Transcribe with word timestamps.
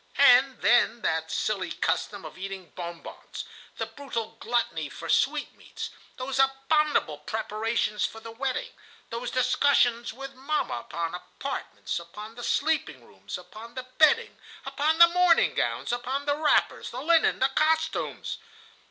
"And 0.17 0.61
then 0.63 1.03
that 1.03 1.29
silly 1.29 1.71
custom 1.73 2.25
of 2.25 2.35
eating 2.35 2.71
bon 2.73 3.03
bons, 3.03 3.45
that 3.77 3.95
brutal 3.95 4.31
gluttony 4.39 4.89
for 4.89 5.07
sweetmeats, 5.07 5.91
those 6.17 6.39
abominable 6.39 7.19
preparations 7.19 8.03
for 8.03 8.19
the 8.19 8.31
wedding, 8.31 8.71
those 9.11 9.29
discussions 9.29 10.11
with 10.11 10.33
mamma 10.33 10.73
upon 10.89 11.11
the 11.11 11.17
apartments, 11.19 11.99
upon 11.99 12.33
the 12.33 12.43
sleeping 12.43 13.05
rooms, 13.05 13.37
upon 13.37 13.75
the 13.75 13.83
bedding, 13.99 14.35
upon 14.65 14.97
the 14.97 15.07
morning 15.09 15.53
gowns, 15.53 15.91
upon 15.93 16.25
the 16.25 16.35
wrappers, 16.35 16.89
the 16.89 17.01
linen, 17.03 17.37
the 17.37 17.49
costumes! 17.49 18.39